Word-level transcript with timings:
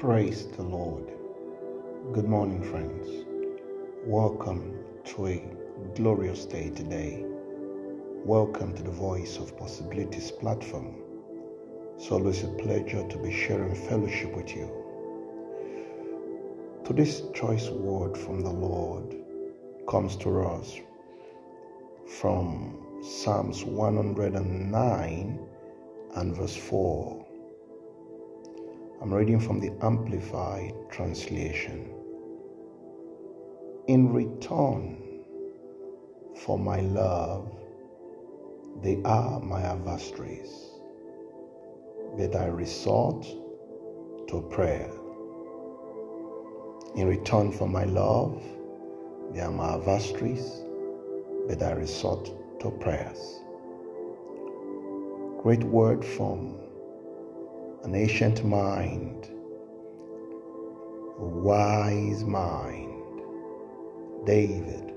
Praise 0.00 0.46
the 0.56 0.62
Lord. 0.62 1.12
Good 2.14 2.24
morning, 2.24 2.62
friends. 2.62 3.26
Welcome 4.06 4.78
to 5.04 5.26
a 5.26 5.44
glorious 5.94 6.46
day 6.46 6.70
today. 6.70 7.22
Welcome 8.24 8.74
to 8.76 8.82
the 8.82 8.90
Voice 8.90 9.36
of 9.36 9.58
Possibilities 9.58 10.30
platform. 10.30 10.94
It's 11.96 12.10
always 12.10 12.42
a 12.42 12.48
pleasure 12.48 13.06
to 13.06 13.18
be 13.18 13.30
sharing 13.30 13.74
fellowship 13.74 14.34
with 14.34 14.56
you. 14.56 14.72
Today's 16.86 17.20
choice 17.34 17.68
word 17.68 18.16
from 18.16 18.40
the 18.40 18.48
Lord 18.48 19.14
comes 19.86 20.16
to 20.16 20.40
us 20.40 20.80
from 22.20 23.02
Psalms 23.02 23.66
109 23.66 25.46
and 26.14 26.34
verse 26.34 26.56
4. 26.56 27.26
I'm 29.02 29.14
reading 29.14 29.40
from 29.40 29.60
the 29.60 29.72
Amplified 29.82 30.74
Translation. 30.90 31.90
In 33.88 34.12
return 34.12 35.22
for 36.36 36.58
my 36.58 36.80
love, 36.80 37.50
they 38.82 39.00
are 39.06 39.40
my 39.40 39.62
adversaries, 39.62 40.52
but 42.18 42.36
I 42.36 42.48
resort 42.48 43.22
to 44.28 44.46
prayer. 44.50 44.90
In 46.94 47.08
return 47.08 47.52
for 47.52 47.66
my 47.66 47.84
love, 47.84 48.42
they 49.32 49.40
are 49.40 49.50
my 49.50 49.76
adversaries, 49.76 50.60
but 51.48 51.62
I 51.62 51.70
resort 51.72 52.30
to 52.60 52.70
prayers. 52.70 53.40
Great 55.42 55.64
word 55.64 56.04
from 56.04 56.59
an 57.84 57.94
ancient 57.94 58.44
mind, 58.44 59.30
a 61.18 61.24
wise 61.24 62.24
mind, 62.24 63.22
David. 64.26 64.94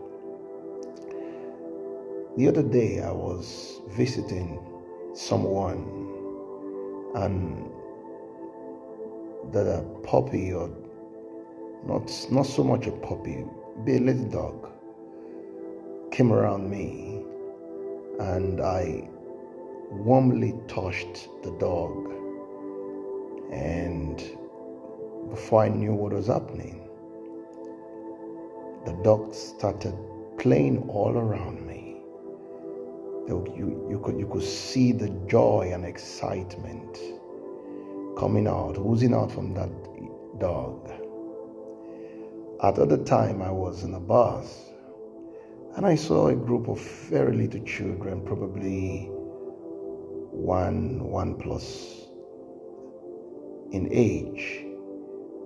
The 2.37 2.47
other 2.47 2.63
day 2.63 3.01
I 3.01 3.11
was 3.11 3.81
visiting 3.89 4.59
someone 5.13 6.11
and 7.15 7.69
that 9.53 9.67
a 9.67 9.83
puppy 10.03 10.51
or 10.51 10.69
not 11.85 12.11
not 12.31 12.43
so 12.43 12.63
much 12.63 12.87
a 12.87 12.91
puppy, 12.91 13.45
be 13.85 13.97
a 13.97 13.99
little 13.99 14.25
dog 14.25 14.69
came 16.11 16.31
around 16.31 16.69
me 16.69 17.23
and 18.19 18.61
I 18.61 19.09
warmly 19.89 20.53
touched 20.67 21.27
the 21.43 21.51
dog 21.59 22.22
and 23.53 24.17
before 25.29 25.63
I 25.63 25.69
knew 25.69 25.93
what 25.93 26.11
was 26.11 26.27
happening, 26.27 26.89
the 28.85 28.93
dogs 29.03 29.37
started 29.37 29.95
playing 30.39 30.89
all 30.89 31.15
around 31.15 31.65
me. 31.65 32.01
You, 33.27 33.87
you, 33.89 34.01
could, 34.03 34.19
you 34.19 34.27
could 34.27 34.43
see 34.43 34.91
the 34.91 35.09
joy 35.27 35.71
and 35.73 35.85
excitement 35.85 36.97
coming 38.17 38.47
out, 38.47 38.77
oozing 38.77 39.13
out 39.13 39.31
from 39.31 39.53
that 39.53 39.69
dog. 40.39 40.89
At 42.61 42.79
other 42.79 43.03
time, 43.03 43.41
I 43.41 43.51
was 43.51 43.83
in 43.83 43.93
a 43.93 43.99
bus 43.99 44.71
and 45.75 45.85
I 45.85 45.95
saw 45.95 46.27
a 46.27 46.35
group 46.35 46.67
of 46.67 46.81
very 47.09 47.35
little 47.35 47.63
children, 47.63 48.21
probably 48.25 49.09
one, 50.31 51.03
one 51.03 51.35
plus 51.35 52.02
in 53.73 53.89
age, 53.91 54.63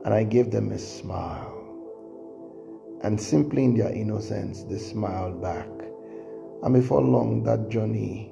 and 0.06 0.14
I 0.14 0.24
gave 0.24 0.52
them 0.52 0.72
a 0.72 0.78
smile. 0.78 1.54
And 3.02 3.20
simply 3.20 3.64
in 3.64 3.78
their 3.78 3.92
innocence, 3.92 4.64
they 4.64 4.78
smiled 4.78 5.42
back. 5.42 5.70
And 6.62 6.74
before 6.74 7.02
long, 7.02 7.44
that 7.44 7.70
journey 7.70 8.32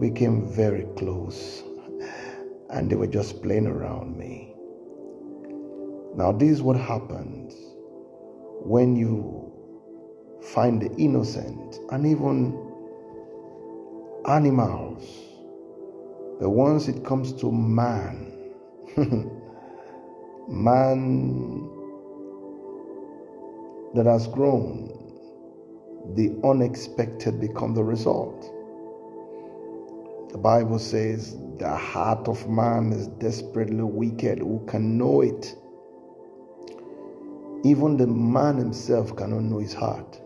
became 0.00 0.48
very 0.48 0.86
close, 0.96 1.62
and 2.70 2.90
they 2.90 2.96
were 2.96 3.06
just 3.06 3.42
playing 3.42 3.66
around 3.66 4.16
me. 4.16 4.54
Now, 6.14 6.32
this 6.32 6.50
is 6.50 6.62
what 6.62 6.76
happens 6.76 7.54
when 8.64 8.96
you 8.96 9.52
find 10.42 10.80
the 10.80 10.90
innocent 10.96 11.78
and 11.90 12.06
even 12.06 12.64
animals. 14.26 15.04
But 16.40 16.50
once 16.50 16.88
it 16.88 17.04
comes 17.04 17.32
to 17.34 17.52
man, 17.52 18.37
man 20.48 21.68
that 23.94 24.06
has 24.06 24.26
grown, 24.28 24.88
the 26.14 26.34
unexpected 26.44 27.40
become 27.40 27.74
the 27.74 27.84
result. 27.84 28.54
The 30.30 30.38
Bible 30.38 30.78
says 30.78 31.36
the 31.58 31.74
heart 31.74 32.28
of 32.28 32.48
man 32.48 32.92
is 32.92 33.08
desperately 33.18 33.82
wicked. 33.82 34.38
Who 34.38 34.64
can 34.66 34.96
know 34.98 35.22
it? 35.22 35.54
Even 37.64 37.96
the 37.96 38.06
man 38.06 38.56
himself 38.56 39.16
cannot 39.16 39.42
know 39.42 39.58
his 39.58 39.74
heart. 39.74 40.20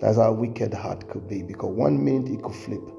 That's 0.00 0.16
how 0.16 0.32
wicked 0.32 0.74
heart 0.74 1.08
could 1.08 1.28
be 1.28 1.42
because 1.42 1.74
one 1.74 2.02
minute 2.04 2.32
it 2.32 2.42
could 2.42 2.54
flip 2.54 2.95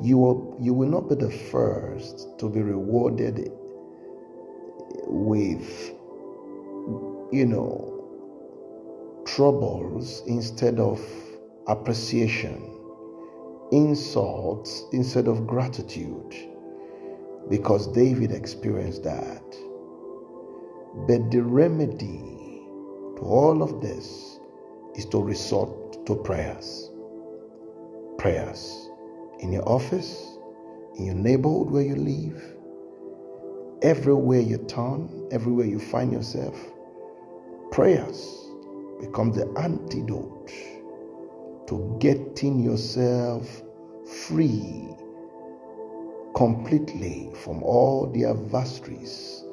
you 0.00 0.16
will, 0.18 0.56
you 0.60 0.72
will 0.72 0.88
not 0.88 1.08
be 1.08 1.14
the 1.14 1.30
first 1.30 2.38
to 2.38 2.48
be 2.48 2.60
rewarded 2.60 3.50
with, 5.06 5.92
you 7.32 7.46
know, 7.46 7.88
troubles 9.26 10.22
instead 10.26 10.78
of 10.78 11.00
appreciation, 11.66 12.62
insults 13.70 14.84
instead 14.92 15.28
of 15.28 15.46
gratitude, 15.46 16.34
because 17.48 17.86
David 17.88 18.32
experienced 18.32 19.04
that. 19.04 19.42
But 21.06 21.30
the 21.30 21.42
remedy 21.42 22.18
to 23.16 23.22
all 23.22 23.62
of 23.62 23.80
this 23.80 24.38
is 24.94 25.06
to 25.06 25.22
resort 25.22 26.04
to 26.06 26.16
prayers. 26.16 26.90
Prayers 28.18 28.90
in 29.42 29.52
your 29.52 29.68
office, 29.68 30.38
in 30.96 31.06
your 31.06 31.14
neighborhood 31.14 31.70
where 31.70 31.82
you 31.82 31.96
live, 31.96 32.42
everywhere 33.82 34.40
you 34.40 34.56
turn, 34.68 35.28
everywhere 35.32 35.66
you 35.66 35.78
find 35.78 36.12
yourself, 36.12 36.56
prayers 37.72 38.38
become 39.00 39.32
the 39.32 39.52
antidote 39.58 40.50
to 41.66 41.96
getting 42.00 42.60
yourself 42.60 43.62
free 44.06 44.88
completely 46.36 47.30
from 47.34 47.62
all 47.62 48.10
the 48.12 48.24
adversaries 48.24 49.44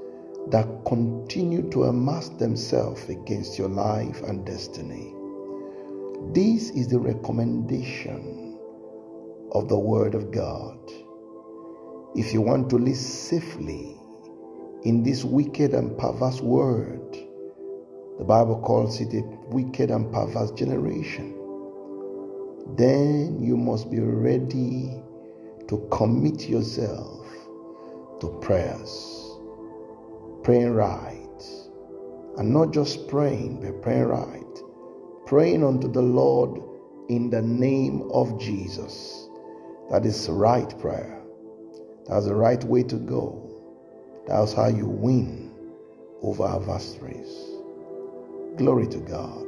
that 0.49 0.67
continue 0.85 1.69
to 1.71 1.83
amass 1.83 2.29
themselves 2.29 3.09
against 3.09 3.57
your 3.57 3.69
life 3.69 4.21
and 4.23 4.45
destiny. 4.45 5.13
This 6.33 6.69
is 6.71 6.87
the 6.87 6.99
recommendation 6.99 8.48
of 9.51 9.67
the 9.67 9.77
Word 9.77 10.15
of 10.15 10.31
God. 10.31 10.77
If 12.15 12.33
you 12.33 12.41
want 12.41 12.69
to 12.71 12.77
live 12.77 12.97
safely 12.97 13.95
in 14.83 15.03
this 15.03 15.23
wicked 15.23 15.73
and 15.73 15.97
perverse 15.97 16.41
world, 16.41 17.17
the 18.17 18.23
Bible 18.23 18.59
calls 18.61 18.99
it 18.99 19.13
a 19.13 19.21
wicked 19.49 19.91
and 19.91 20.11
perverse 20.11 20.51
generation, 20.51 21.35
then 22.75 23.39
you 23.41 23.57
must 23.57 23.89
be 23.89 23.99
ready 23.99 25.01
to 25.67 25.87
commit 25.91 26.49
yourself 26.49 27.25
to 28.19 28.27
prayers, 28.41 29.37
praying 30.43 30.71
right, 30.71 31.43
and 32.37 32.53
not 32.53 32.73
just 32.73 33.07
praying, 33.07 33.61
but 33.61 33.81
praying 33.81 34.05
right, 34.05 34.63
praying 35.25 35.63
unto 35.63 35.91
the 35.91 36.01
Lord 36.01 36.61
in 37.09 37.29
the 37.29 37.41
name 37.41 38.03
of 38.11 38.39
Jesus 38.39 39.28
that 39.91 40.05
is 40.05 40.29
right 40.29 40.77
prayer. 40.79 41.21
That's 42.07 42.25
the 42.25 42.35
right 42.35 42.63
way 42.63 42.83
to 42.83 42.95
go. 42.95 43.45
That's 44.27 44.53
how 44.53 44.67
you 44.67 44.85
win 44.85 45.51
over 46.21 46.47
adversaries. 46.47 47.29
Glory 48.57 48.87
to 48.87 48.99
God. 48.99 49.45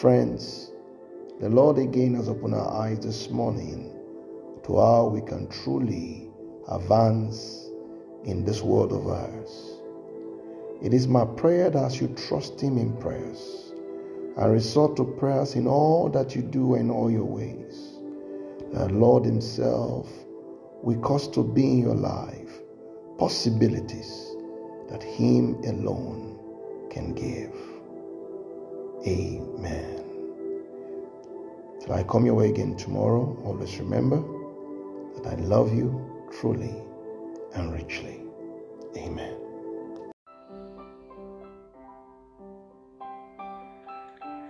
Friends, 0.00 0.70
the 1.40 1.48
Lord 1.48 1.78
again 1.78 2.14
has 2.14 2.28
opened 2.28 2.54
our 2.54 2.70
eyes 2.82 3.00
this 3.00 3.30
morning 3.30 3.92
to 4.64 4.76
how 4.78 5.06
we 5.06 5.20
can 5.22 5.48
truly 5.48 6.30
advance 6.68 7.70
in 8.24 8.44
this 8.44 8.62
world 8.62 8.92
of 8.92 9.06
ours. 9.06 9.80
It 10.82 10.94
is 10.94 11.08
my 11.08 11.24
prayer 11.24 11.70
that 11.70 12.00
you 12.00 12.08
trust 12.08 12.60
Him 12.60 12.78
in 12.78 12.96
prayers 12.98 13.72
and 14.36 14.52
resort 14.52 14.96
to 14.96 15.04
prayers 15.04 15.54
in 15.54 15.66
all 15.66 16.08
that 16.10 16.36
you 16.36 16.42
do 16.42 16.74
and 16.74 16.90
all 16.90 17.10
your 17.10 17.24
ways, 17.24 17.99
the 18.72 18.88
Lord 18.88 19.24
Himself 19.24 20.08
will 20.82 21.00
cause 21.00 21.28
to 21.28 21.42
be 21.44 21.64
in 21.64 21.78
your 21.80 21.94
life 21.94 22.60
possibilities 23.18 24.34
that 24.88 25.02
Him 25.02 25.54
alone 25.64 26.38
can 26.90 27.14
give. 27.14 27.54
Amen. 29.06 30.04
Till 31.80 31.92
I 31.92 32.02
come 32.04 32.26
your 32.26 32.34
way 32.34 32.50
again 32.50 32.76
tomorrow, 32.76 33.40
always 33.44 33.78
remember 33.78 34.22
that 35.16 35.26
I 35.26 35.36
love 35.36 35.74
you 35.74 36.28
truly 36.40 36.74
and 37.54 37.72
richly. 37.72 38.22
Amen. 38.96 39.49